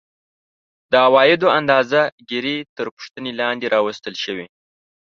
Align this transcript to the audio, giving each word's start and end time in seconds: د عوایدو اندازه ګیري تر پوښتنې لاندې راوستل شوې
د 0.91 0.93
عوایدو 1.05 1.47
اندازه 1.59 2.01
ګیري 2.29 2.57
تر 2.77 2.87
پوښتنې 2.95 3.31
لاندې 3.41 3.65
راوستل 3.75 4.15
شوې 4.23 4.47